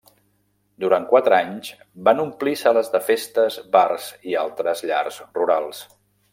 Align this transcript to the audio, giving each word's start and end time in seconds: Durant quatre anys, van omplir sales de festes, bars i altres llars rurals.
Durant 0.83 1.03
quatre 1.11 1.37
anys, 1.39 1.69
van 2.09 2.23
omplir 2.23 2.55
sales 2.63 2.91
de 2.97 3.03
festes, 3.11 3.61
bars 3.79 4.11
i 4.33 4.37
altres 4.47 4.85
llars 4.93 5.23
rurals. 5.41 5.89